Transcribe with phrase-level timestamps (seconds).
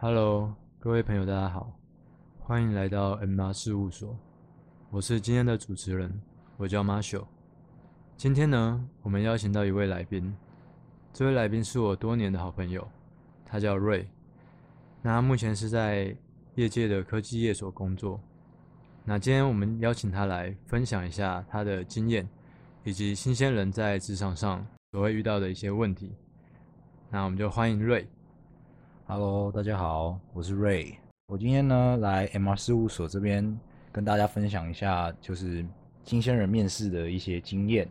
[0.00, 1.72] Hello，各位朋友，大家好，
[2.38, 4.14] 欢迎来到 M 八事务所。
[4.90, 6.20] 我是今天的主持人，
[6.58, 7.24] 我叫 Marshall。
[8.16, 10.36] 今天呢，我们邀请到一位来宾，
[11.12, 12.86] 这位来宾是我多年的好朋友，
[13.46, 14.06] 他叫瑞。
[15.00, 16.14] 那他目前是在
[16.54, 18.20] 业界的科技业所工作。
[19.04, 22.28] 那今天我们邀请他来分享一下他的经验，
[22.86, 26.12] 以及新鲜人在职场上所会遇到的一些问题。
[27.10, 28.06] 那我们就欢迎瑞。
[29.06, 30.96] Hello，大家好，我是 Ray。
[31.28, 33.58] 我今天呢来 MR 事务所这边
[33.90, 35.64] 跟大家分享一下，就是
[36.04, 37.88] 新鲜人面试的一些经验。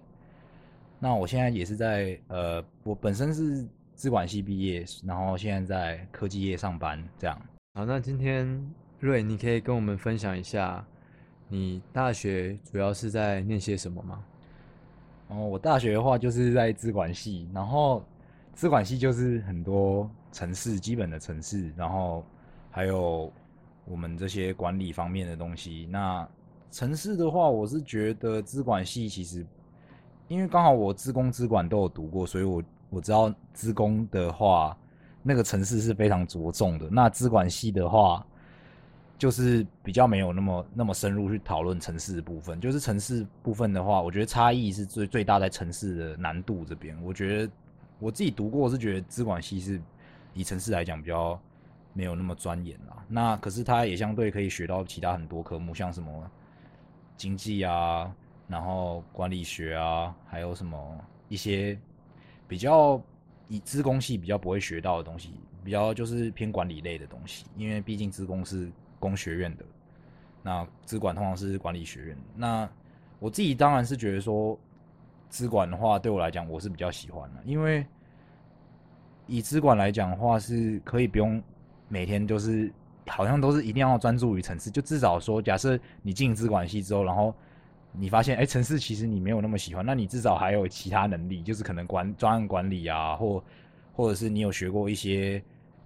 [1.00, 7.36] 那我现在也是在呃，我本身是资管系毕业，然后现在在科技业上班，这样。
[7.74, 8.64] 好，那今天
[9.00, 10.86] 瑞，你可以跟我们分享一下，
[11.48, 14.24] 你大学主要是在念些什么吗？
[15.36, 18.04] 哦，我大学的话就是在资管系，然后
[18.54, 22.24] 资管系就是很多城市基本的城市，然后
[22.70, 23.32] 还有
[23.86, 25.88] 我们这些管理方面的东西。
[25.90, 26.28] 那
[26.70, 29.46] 城市的话，我是觉得资管系其实，
[30.28, 34.78] 因为刚好我资工、资管都有读过，所以我我知道资工的话，
[35.24, 36.88] 那个城市是非常着重的。
[36.92, 38.26] 那资管系的话，
[39.24, 42.60] 就是比较没有那么那么深入去讨论城市的部分。
[42.60, 47.02] 就是城市部分的话，我觉得差异是最最大在城市的难度这边。
[47.02, 47.50] 我觉得
[48.00, 49.82] 我自己读过，是觉得资管系是
[50.34, 51.40] 以城市来讲比较
[51.94, 53.02] 没有那么钻研啦。
[53.08, 56.30] 那可是它也相对可以学到其他很多科目，像什么
[57.16, 58.14] 经济啊，
[58.46, 60.78] 然后管理学啊，还有什么
[61.30, 61.80] 一些
[62.46, 63.02] 比较
[63.48, 65.32] 以资工系比较不会学到的东西，
[65.64, 68.70] 比较就是偏管理类的东西，因为毕竟资工是
[69.04, 69.66] 工学院的，
[70.42, 72.18] 那资管通常是管理学院。
[72.34, 72.70] 那
[73.20, 74.58] 我自己当然是觉得说，
[75.28, 77.86] 资管的话对我来讲我是比较喜欢的，因为
[79.28, 81.44] 以资管来讲的话是可以不用
[81.90, 82.72] 每天就是
[83.08, 87.36] 好像都是一定要专注于城市，就至少说，假设你进资管系之后，然后
[87.92, 93.44] 你发现哎，城市其实你没有那么喜欢，那你至少还有其他能力，就是可能管专案管理啊，或
[93.94, 95.44] 或者是你有学过一些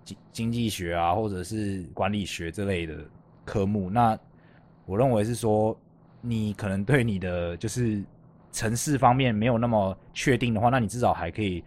[0.08, 2.98] 经经济学啊，或者是管理学之类的
[3.44, 3.90] 科目。
[3.90, 4.18] 那
[4.86, 5.78] 我认为是说，
[6.22, 8.02] 你可能对你的就是
[8.54, 11.62] 城市方面没有那么确定的话，那你至少还可以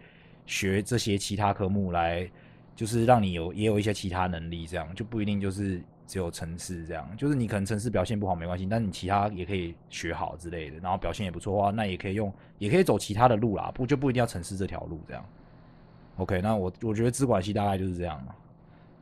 [0.47, 2.27] 学这些其他科目来，
[2.75, 7.07] 就是让你有也有一些其他能力，这样就不一定就是只有城市这样。
[7.15, 15.23] 就是你可能城市表现不好没关系，但你其他也可以学好之类的，然后表现也不错的话，那也可以用，也可以走其他的路啦，不就不一定要城市这条路这样。
[16.17, 18.35] OK，那我我觉得资管系大概就是这样嘛。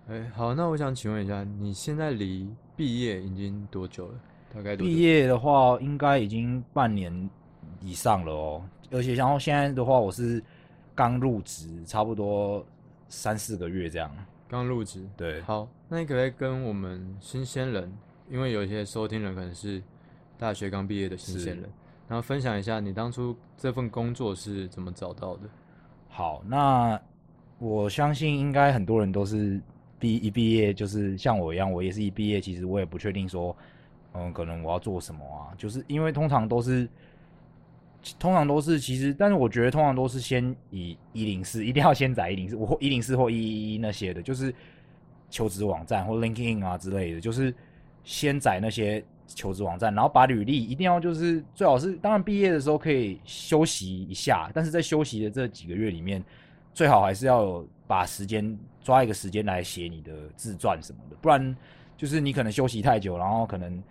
[0.09, 4.13] 哎，好，那我想请问一下，你现在离毕业已经多久了？
[4.53, 7.29] 大概毕业的话，应该已经半年
[7.81, 8.63] 以上了哦。
[8.91, 10.41] 而且然后现在的话，我是
[10.95, 12.65] 刚入职，差不多
[13.07, 14.11] 三四个月这样。
[14.47, 15.07] 刚入职。
[15.15, 17.95] 对，好，那你可不可以跟我们新鲜人，
[18.29, 19.83] 因为有一些收听人可能是
[20.39, 21.69] 大学刚毕业的新鲜人，
[22.07, 25.41] 然后分享一下你当初这份工作是怎么找到的？
[26.09, 26.99] 好，那
[27.59, 29.61] 我相信应该很多人都是
[29.97, 33.55] 毕一毕业就是像我一样，我也是一毕业，其实我也不确定说，
[34.13, 36.89] 嗯，可能我要做什么啊，就是因为通常都是，
[38.17, 44.53] 通常都是其实，但是我觉得通常都是先以一零四，一定要先载一零四，或一零四或一一一那些的，就是
[45.29, 47.53] 求职网站或 LinkedIn 啊之类的，就是
[48.03, 49.03] 先载那些
[49.35, 56.23] 求职网站，然后把履历一定要就是最好是，当然毕业的时候可以休息一下，但是在休息的这几个月里面，
[56.73, 61.55] 最好还是要有把时间抓一个时间来写你的自传什么的，不然
[61.97, 63.81] 就是你可能休息太久，然后可能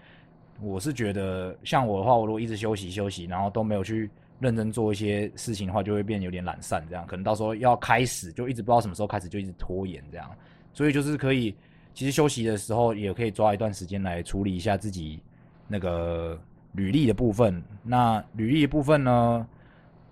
[0.61, 4.11] 我是觉得像我的话，我如果一直休息休息，然后都没有去
[4.41, 10.31] 认真做一些事情的话，就会变有点懒散，这样可能到时候要开始就一直不知道什么时候开始，就一直拖延这样，
[10.73, 11.55] 所以就是可以，
[11.93, 15.21] 其实休息的时候也可以抓一段时间来处理一下自己
[15.69, 16.37] 那个
[16.73, 17.63] 履历的部分。
[17.85, 19.47] 那履历的部分呢，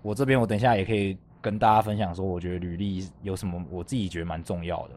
[0.01, 4.93] 我这边我等一下也可以跟大家分享说，我觉得履历有什么我自己觉得蛮重要的。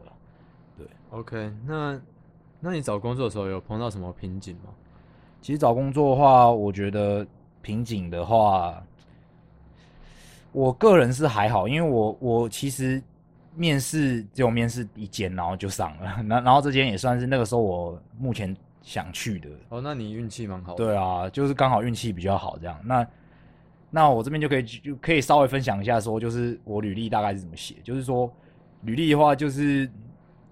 [0.77, 1.99] 对 OK，那
[2.59, 4.69] 那你找工作的时候有碰到什么瓶颈吗？
[5.41, 7.25] 其实找工作的话，我觉得
[7.63, 8.81] 瓶颈的话，
[10.51, 13.01] 我个人是还好，因为我我其实
[13.55, 19.49] 面试只有面试一间，然后就上了， 那然后这间也算是那个时候我目前想去的。
[19.69, 20.85] 哦，那你运气蛮好的。
[20.85, 22.79] 对啊，就是刚好运气比较好这样。
[22.83, 23.07] 那
[23.89, 28.31] 那我这边就可以就可以稍微分享一下，说就是我履历大概是怎么写，就是说
[28.83, 29.89] 履历的话，就是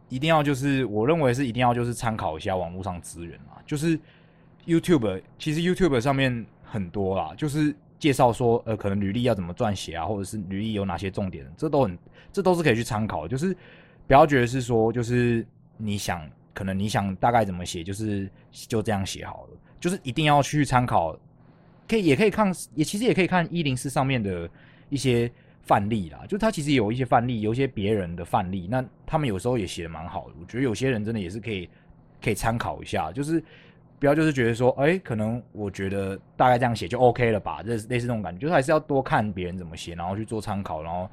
[0.10, 4.00] 一定要就是我认为是一定要就是参考一下网络上资源嘛，就是
[4.66, 11.98] YouTube，其实 YouTube 上面很多啦，就是介绍说，呃，可能履历要怎么撰写啊，或者是履历有哪些重点，这都很，
[12.32, 13.28] 这都是可以去参考。
[13.28, 13.56] 就是
[14.08, 15.46] 不要觉得是说，就是
[15.78, 16.22] 你想，
[16.60, 19.58] 可能你想大概怎么写，就是就这样写好了。
[19.80, 21.18] 就是一定要去参考，
[21.88, 24.50] 可以也可以看，也其实也可以看一零四上面的
[24.90, 26.26] 一些范例啦。
[26.28, 30.36] 就他其实有一些范例，有一些别人的范例，那他们有时候也写的蛮好的。
[30.42, 31.70] 我觉得有些人真的也是可以
[32.22, 33.42] 可以参考一下，就是。
[34.00, 41.10] 不要就是觉得说，哎，可能我觉得大概这样写就 OK 了吧，这类似那种感觉，就是还是要多看别人怎么写，然后去做参考，然后，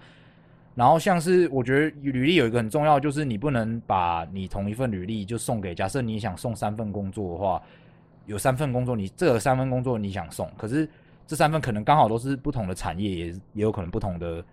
[0.77, 7.61] 然后像是我觉得履历有一个很重要，就是你不能把你同一份履历就送给，假设你想送三份工作的话，
[8.27, 10.89] 有三份工作，你这三份工作你想送，可是
[11.27, 14.45] 这三份可能刚好都是不同的产业，也也有可能不同的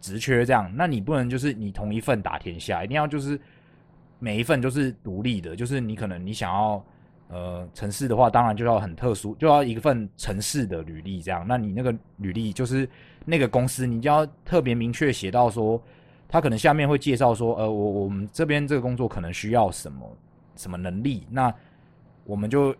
[0.00, 3.38] 职缺，这样，那你不能就是你同一份打天下，一定要就是
[4.18, 6.82] 每一份都是独立的，就是你可能你想要。
[7.28, 11.44] 呃，城市的话，当然就要很特殊，就要一份城市的履历这样。
[11.46, 12.88] 那你那个履历就是
[13.26, 15.78] 那个公司，你就要特别明确写到说，
[16.26, 20.10] 他可能下面会介绍说，呃，我我们这边这个工作可能需要什么
[20.56, 21.54] 什么能力，那
[22.24, 22.74] 我们就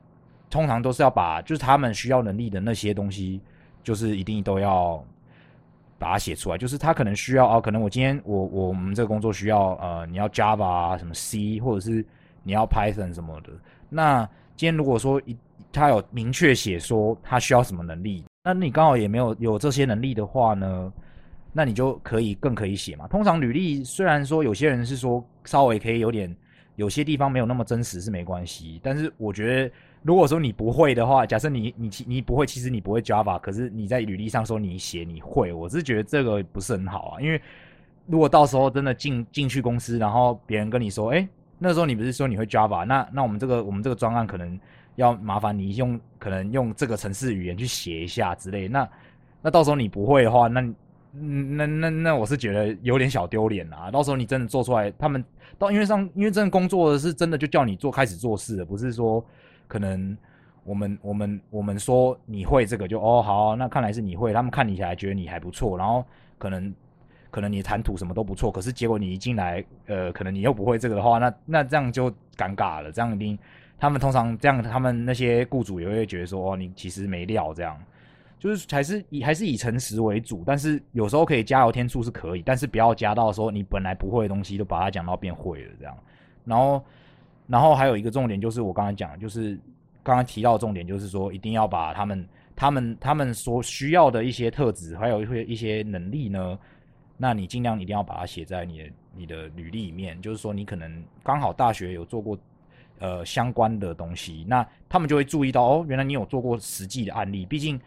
[0.48, 3.42] 通常都是要把就是他们需要能力的那些东西，
[3.82, 5.04] 就是一定都要
[5.98, 6.56] 把它写出来。
[6.56, 12.02] 就是他可能需要啊，可能我今天我我们这个工作需要呃，你要 Java 啊，什么 C 或者是
[12.42, 13.50] 你要 Python 什么的。
[13.88, 14.24] 那
[14.56, 15.36] 今天如果说一
[15.70, 20.92] 他有明确写说他需要什么能力，那你刚好也没有有这些能力的话呢，
[21.52, 23.06] 那你就可以更可以写嘛。
[23.06, 26.34] 通常履历虽然说有些人是说稍微可以有点
[26.76, 29.70] 有些地方没有那么真实是没关系，但是我觉得
[30.02, 37.20] 如果说你不会的话，假设你你你不会，其实你不会 Java，可是你在履历上说你写你会，我是觉得这个不是很好啊。
[37.20, 37.40] 因为
[38.06, 41.28] 如果到时候真的进进去公司，然后别人跟你说，哎。
[41.58, 42.84] 那时候你不是说你会 Java？
[42.84, 44.58] 那那我们这个我们这个专案可能
[44.94, 48.68] 要麻烦你用可能用这个程式语言去写一下之类。
[48.68, 48.88] 那
[49.42, 50.60] 那到时候你不会的话，那
[51.12, 53.90] 那那那我是觉得有点小丢脸啊。
[53.90, 55.24] 到时候你真的做出来，他们
[55.58, 59.24] 到因为上因为真的工作的是真的就叫你做开始做事的，不是说
[59.66, 60.16] 可能
[60.64, 66.04] 我们我们我们说你会这个就哦好，那看来是你会，他们看你起来觉得你还不错，然后
[66.38, 66.72] 可能。
[67.30, 72.90] 可能你谈吐什么都不错，可是结果你一进来，呃，可能你又不会这个的话，那那这样就尴尬了。
[72.90, 73.38] 这样一定，
[73.78, 77.78] 他们通常这样，他们那些雇主也会觉得说，哦，你其实没料，这样
[78.38, 80.42] 就是还是以还是以诚实为主。
[80.46, 85.94] 但是有时候可以加油添醋是可以，但是不要加到说你本来不会的东西都把它讲到变会了这样。
[86.44, 86.82] 然后，
[87.46, 89.58] 然后还有一个重点就是我刚才讲，就是
[90.02, 92.26] 刚刚提到重点就是说，一定要把他们
[92.56, 96.58] 他们他们所需要的一些特质，还有一些一些能力呢。
[97.20, 102.38] 那你尽量一定要把它写在你的你的履历里面，就是说你可能刚好大学有做过
[103.00, 107.44] 呃相关的东西，那他们就会注意到哦，原来你有做过实际的案例。
[107.44, 107.78] 毕竟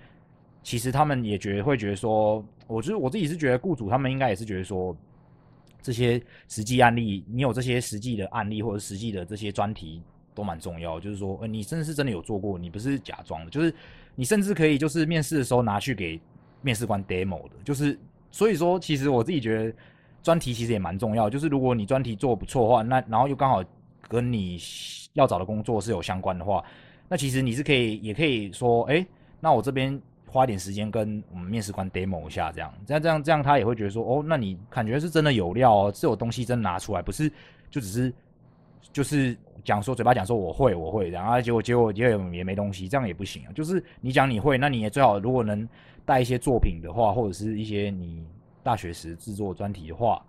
[0.61, 4.93] 其实他们也觉得会觉得说，我就是我自己是觉得雇主他们应该也是觉得说，
[5.81, 10.01] 这些实际案例，你有这些实际的案例或者实际的这些专题
[10.35, 10.99] 都蛮重要。
[10.99, 13.73] 就是说，呃，你真的是真的有做过，你不是假装的，就是
[14.13, 16.19] 你甚至可以就是面试的时候拿去给
[16.61, 17.97] 面试官 demo 的，就是。
[18.31, 19.73] 所以说，其实我自己觉得
[20.23, 21.29] 专题其实也蛮重要。
[21.29, 23.63] 就是如果你专题做不错的话，那然后又刚好
[24.07, 24.57] 跟你
[25.13, 26.63] 要找的工作是有相关的话，
[27.07, 29.05] 那其实你是可以，也可以说，哎，
[29.39, 37.29] 那我这边花点时间跟我们面试官 demo 一下，这样，这样，这样，这样，他也会觉得说，哦，那你感觉是真的有料哦，是有东西真拿出来，不是
[37.69, 38.13] 就只是
[38.91, 43.51] 就是讲说嘴巴讲说我会，我会，然后结果结果结果也没东西，这样也不行啊。
[43.53, 45.67] 就是你讲你会，那你也最好如果能。
[46.03, 48.25] 带一些作品的话，或者是一些你
[48.63, 50.21] 大学时制作专题的话，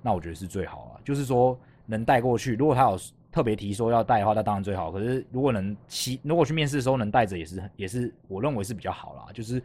[0.00, 1.00] 那我觉得是最好啊。
[1.04, 2.98] 就是说能带过去，如果他有
[3.30, 4.90] 特别提说要带的话，那当然最好。
[4.90, 9.26] 可是如果能期，如果去面试的时候能带着，也是也是我认为是比较好啦。
[9.34, 9.62] 就是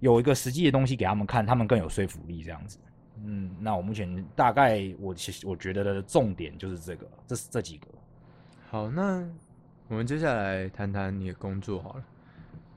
[0.00, 2.78] 有一个实际的东西给他们看，他们更有说服力这样子。
[3.24, 7.86] 嗯，那我目前大概我其实我觉得的重点就是这个，这是这几个。
[8.68, 9.26] 好，那
[9.88, 12.04] 我们接下来谈谈你的工作好了。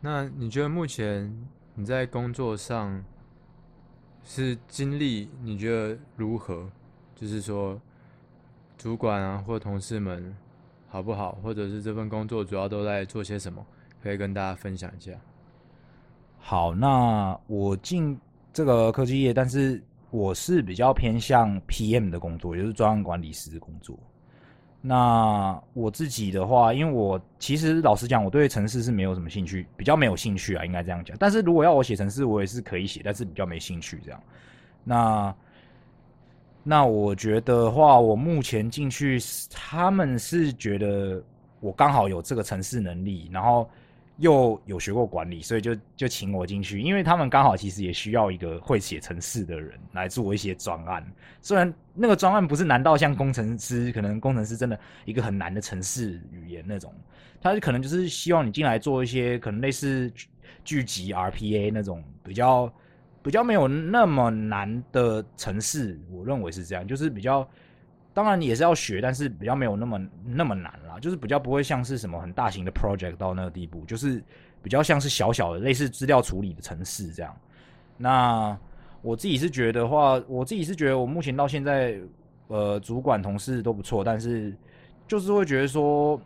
[0.02, 1.32] 那你觉得目前？
[1.76, 3.02] 你在工作上
[4.22, 6.70] 是经历，你觉得如何？
[7.16, 7.80] 就是说，
[8.78, 10.36] 主管啊，或同事们
[10.90, 11.38] 好不好？
[11.42, 13.66] 或者是这份工作主要都在做些什么？
[14.04, 15.14] 可以跟大家分享一下。
[16.38, 18.20] 好，那我进
[18.52, 23.98] 这个科技业，但是我是比较偏向 PM 的工作，也就是专案管理师的工作。
[24.82, 31.18] 那我自己的话，因为我其实老实讲，我对城市是没有什么兴趣，比较没有兴趣啊，应该这样讲。
[31.20, 34.24] 但是如果要我写城市，我也是可以写，但是比较没兴趣这样。
[34.86, 35.36] 那
[36.64, 39.20] 那我觉得话，我目前进去，
[39.52, 41.22] 他们是觉得
[41.60, 43.70] 我刚好有这个城市能力，然后
[44.20, 51.06] 又有学过管理，所以就就请我进去，因为他们刚好其实也需要一个会写程式的人来做一些专案。
[51.42, 56.94] 虽然那个专案不是难到像工程师，可能工程师真的一个很难的程式语言那种，
[57.42, 60.12] 他可能就是希望你进来做一些可能类似
[60.64, 62.74] 聚集 RPA 那种比较
[63.24, 66.00] 比较没有那么难的程式。
[66.12, 67.50] 我认为是这样，就是比较。
[68.20, 74.22] 当然你也是要学，但是比较没有那么那么难啦，就是比较不会像是什么很大型的 project 到那个地步，就是
[74.62, 77.34] 比较像是小小的类似资料处理的城市这样。
[77.96, 78.58] 那
[79.02, 81.98] 我自己是觉得话，我自己是觉得我目前到现在，
[82.48, 84.54] 呃，主管同事都不错，但是
[85.08, 86.20] 就是会觉得说，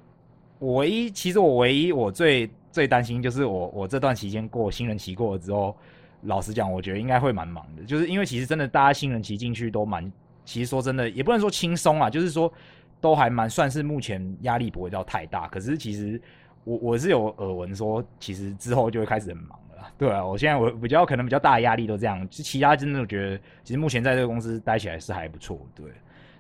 [0.58, 5.78] 我唯一其实我唯一我最最担心就是我我这段期间过新人期过了之后，
[6.24, 10.12] 老实讲，我觉得应该会蛮忙的，就是因为其实真的大家新人期进去都蛮。
[10.46, 12.52] 其实说真的，也不能说轻松啊，就是说
[13.00, 15.48] 都还蛮算是目前压力不会到太大。
[15.48, 16.22] 可是其实
[16.64, 19.90] 我我是有耳闻说，其实之后就会开始很忙了。
[19.98, 22.28] 对啊，我现在我比较可能比较大的压力都这样。
[22.30, 25.60] 就其他真的我觉得，其实目前在这个公司待起来是还不错。
[25.76, 25.86] 对，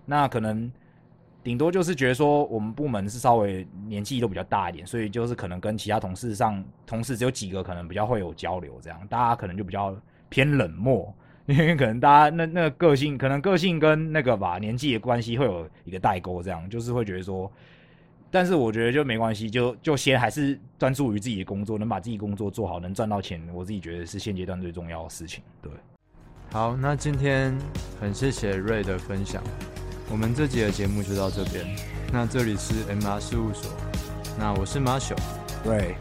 [0.05, 0.71] 那可能
[1.43, 9.95] 顶多就是觉得说，我们部门是稍微年纪都比较大一点，所以就是可能跟其他同事上同事只有几个可能比较会有交流，这样大家可能就比较
[10.29, 11.13] 偏冷漠。
[11.45, 17.51] 因为可能大家那那个个性，可能个性跟那个吧年纪的关系会有一个代沟，这样就是会觉得说，
[18.31, 25.43] 但是我觉得就没关系，就就先还是专注于自己的工作，能把自己工作做好，能赚到钱，我自己觉得是现阶段最重要的事情。
[25.61, 25.69] 对，
[26.51, 27.53] 好，那今天
[27.99, 29.43] 很谢谢瑞的分享，
[30.09, 31.65] 我们这集的节目就到这边。
[32.11, 33.69] 那这里是 MR 事务所，
[34.39, 35.13] 那我是马修，
[35.63, 35.95] 对，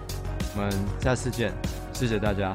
[0.54, 0.70] 我们
[1.00, 1.52] 下次见，
[1.92, 2.54] 谢谢大家。